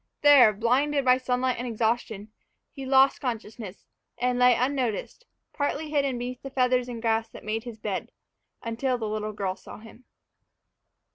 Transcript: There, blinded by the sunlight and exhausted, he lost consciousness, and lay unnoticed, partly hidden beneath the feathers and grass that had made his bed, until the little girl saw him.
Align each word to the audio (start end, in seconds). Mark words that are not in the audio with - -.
There, 0.23 0.51
blinded 0.51 1.05
by 1.05 1.19
the 1.19 1.23
sunlight 1.23 1.57
and 1.59 1.67
exhausted, 1.67 2.27
he 2.71 2.87
lost 2.87 3.21
consciousness, 3.21 3.85
and 4.17 4.39
lay 4.39 4.55
unnoticed, 4.55 5.27
partly 5.53 5.91
hidden 5.91 6.17
beneath 6.17 6.41
the 6.41 6.49
feathers 6.49 6.89
and 6.89 6.99
grass 6.99 7.29
that 7.29 7.43
had 7.43 7.45
made 7.45 7.65
his 7.65 7.77
bed, 7.77 8.11
until 8.63 8.97
the 8.97 9.07
little 9.07 9.31
girl 9.31 9.55
saw 9.55 9.77
him. 9.77 10.05